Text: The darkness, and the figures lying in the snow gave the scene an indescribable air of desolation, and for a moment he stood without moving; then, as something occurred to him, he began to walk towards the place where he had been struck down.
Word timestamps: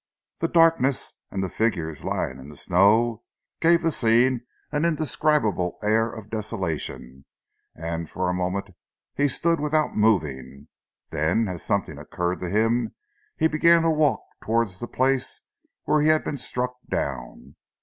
The 0.39 0.47
darkness, 0.47 1.13
and 1.29 1.43
the 1.43 1.47
figures 1.47 2.03
lying 2.03 2.39
in 2.39 2.49
the 2.49 2.55
snow 2.55 3.21
gave 3.59 3.83
the 3.83 3.91
scene 3.91 4.47
an 4.71 4.83
indescribable 4.83 5.77
air 5.83 6.11
of 6.11 6.31
desolation, 6.31 7.25
and 7.75 8.09
for 8.09 8.27
a 8.27 8.33
moment 8.33 8.71
he 9.15 9.27
stood 9.27 9.59
without 9.59 9.95
moving; 9.95 10.69
then, 11.11 11.47
as 11.47 11.61
something 11.63 11.99
occurred 11.99 12.39
to 12.39 12.49
him, 12.49 12.95
he 13.37 13.47
began 13.47 13.83
to 13.83 13.91
walk 13.91 14.23
towards 14.41 14.79
the 14.79 14.87
place 14.87 15.43
where 15.83 16.01
he 16.01 16.07
had 16.07 16.23
been 16.23 16.37
struck 16.37 16.77
down. 16.89 17.55